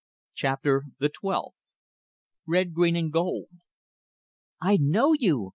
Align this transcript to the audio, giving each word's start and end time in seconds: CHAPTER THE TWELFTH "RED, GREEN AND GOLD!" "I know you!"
CHAPTER 0.33 0.85
THE 0.97 1.09
TWELFTH 1.09 1.53
"RED, 2.47 2.73
GREEN 2.73 2.95
AND 2.95 3.13
GOLD!" 3.13 3.49
"I 4.59 4.77
know 4.77 5.13
you!" 5.13 5.49